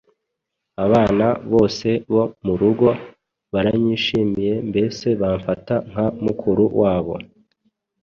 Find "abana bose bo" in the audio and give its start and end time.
0.85-2.23